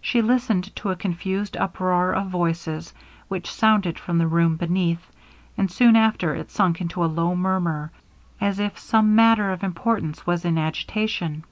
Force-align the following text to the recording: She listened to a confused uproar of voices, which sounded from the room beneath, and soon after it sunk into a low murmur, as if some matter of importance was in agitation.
She 0.00 0.22
listened 0.22 0.74
to 0.74 0.90
a 0.90 0.96
confused 0.96 1.56
uproar 1.56 2.12
of 2.14 2.26
voices, 2.26 2.92
which 3.28 3.48
sounded 3.48 3.96
from 3.96 4.18
the 4.18 4.26
room 4.26 4.56
beneath, 4.56 5.06
and 5.56 5.70
soon 5.70 5.94
after 5.94 6.34
it 6.34 6.50
sunk 6.50 6.80
into 6.80 7.04
a 7.04 7.06
low 7.06 7.36
murmur, 7.36 7.92
as 8.40 8.58
if 8.58 8.76
some 8.76 9.14
matter 9.14 9.52
of 9.52 9.62
importance 9.62 10.26
was 10.26 10.44
in 10.44 10.58
agitation. 10.58 11.44